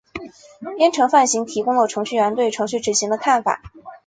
[0.77, 3.61] 编程范型提供了程序员对程序执行的看法。